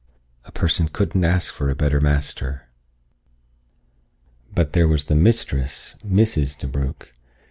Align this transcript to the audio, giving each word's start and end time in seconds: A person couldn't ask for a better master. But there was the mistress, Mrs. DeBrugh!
A 0.45 0.51
person 0.51 0.87
couldn't 0.87 1.23
ask 1.23 1.53
for 1.53 1.69
a 1.69 1.75
better 1.75 2.01
master. 2.01 2.67
But 4.51 4.73
there 4.73 4.87
was 4.87 5.05
the 5.05 5.15
mistress, 5.15 5.95
Mrs. 6.03 6.57
DeBrugh! 6.57 7.09